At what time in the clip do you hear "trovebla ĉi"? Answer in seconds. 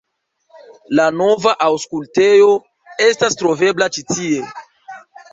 3.41-4.05